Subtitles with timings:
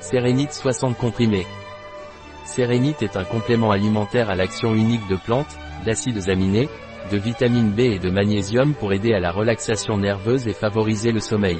[0.00, 1.46] Sérénite 60 comprimés.
[2.44, 6.68] Sérénite est un complément alimentaire à l'action unique de plantes, d'acides aminés,
[7.10, 11.20] de vitamine B et de magnésium pour aider à la relaxation nerveuse et favoriser le
[11.20, 11.58] sommeil.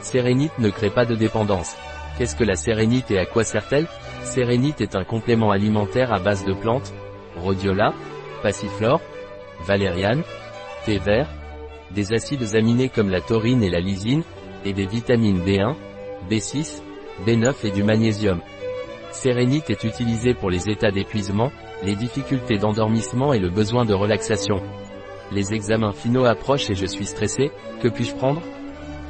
[0.00, 1.74] Sérénite ne crée pas de dépendance.
[2.18, 3.88] Qu'est-ce que la sérénite et à quoi sert-elle?
[4.22, 6.92] Sérénite est un complément alimentaire à base de plantes,
[7.36, 7.92] rhodiola,
[8.42, 9.00] passiflore,
[9.66, 10.22] valériane,
[10.84, 11.28] thé vert,
[11.90, 14.22] des acides aminés comme la taurine et la lysine,
[14.64, 15.74] et des vitamines B1,
[16.30, 16.82] B6,
[17.26, 18.40] B9 et du magnésium.
[19.12, 21.52] Sérénite est utilisé pour les états d'épuisement,
[21.84, 24.60] les difficultés d'endormissement et le besoin de relaxation.
[25.32, 27.50] Les examens finaux approchent et je suis stressé,
[27.80, 28.42] que puis-je prendre?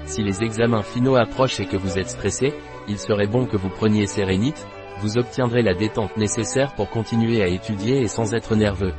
[0.07, 2.53] Si les examens finaux approchent et que vous êtes stressé,
[2.89, 4.67] il serait bon que vous preniez Sérénite,
[5.01, 8.93] vous obtiendrez la détente nécessaire pour continuer à étudier et sans être nerveux.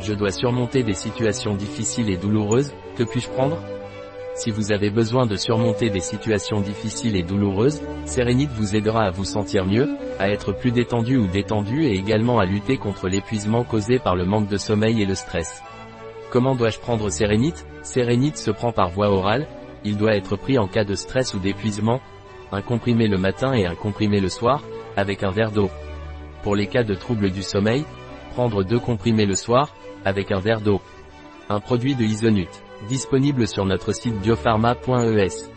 [0.00, 3.58] Je dois surmonter des situations difficiles et douloureuses, que puis-je prendre?
[4.34, 9.10] Si vous avez besoin de surmonter des situations difficiles et douloureuses, Sérénite vous aidera à
[9.10, 13.62] vous sentir mieux, à être plus détendu ou détendu et également à lutter contre l'épuisement
[13.62, 15.62] causé par le manque de sommeil et le stress.
[16.30, 17.66] Comment dois-je prendre Sérénite?
[17.82, 19.46] Sérénite se prend par voie orale,
[19.84, 22.00] il doit être pris en cas de stress ou d'épuisement,
[22.52, 24.62] un comprimé le matin et un comprimé le soir,
[24.96, 25.70] avec un verre d'eau.
[26.42, 27.84] Pour les cas de troubles du sommeil,
[28.32, 29.74] prendre deux comprimés le soir,
[30.06, 30.80] avec un verre d'eau.
[31.50, 32.48] Un produit de Isonut,
[32.88, 35.50] disponible sur notre site biopharma.es.